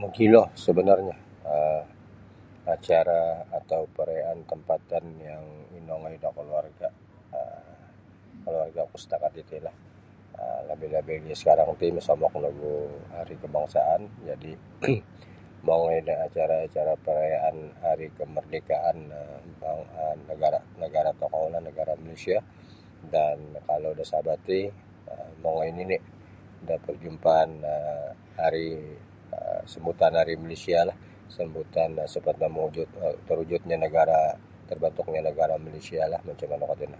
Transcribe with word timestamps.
Mogilo 0.00 0.42
sebenarnyo 0.64 1.14
um 1.56 1.84
acara 2.76 3.22
atau 3.58 3.80
perayaan 3.96 4.38
tempatan 4.50 5.04
yang 5.28 5.44
inongoi 5.78 6.16
da 6.24 6.30
keluarga 6.38 6.88
um 7.38 7.64
keluargaku 8.44 8.96
setakat 9.02 9.32
titi 9.36 9.58
lah 9.66 9.74
lebih-lebih 10.70 11.16
lagi 11.22 11.34
sekarang 11.40 11.70
ti 11.80 11.86
mosomok 11.96 12.34
nogu 12.42 12.74
Hari 13.14 13.34
Kebangsaan 13.42 14.00
jadi 14.28 14.52
mongoi 15.66 15.98
da 16.08 16.14
acara 16.26 16.56
hari 17.86 18.06
kemerdekaan 18.18 18.96
nagara 20.80 21.10
tokou 21.18 21.50
Malaysia 22.06 22.38
dan 23.14 23.36
kalau 23.68 23.90
da 23.98 24.04
Sabah 24.12 24.38
ti 24.48 24.60
mongoi 25.42 25.70
nini 25.78 25.96
da 26.68 26.74
perjumpaan 26.84 27.48
Hari 28.38 28.68
Malaysia 30.44 30.82
sambutan 31.36 31.90
sempena 32.12 32.48
terwujudnya 33.28 33.76
negara 33.86 34.20
terbentuknya 34.68 35.20
Malaysialah 35.64 36.20
manu 36.26 36.44
kuo 36.66 36.74
tino. 36.80 36.98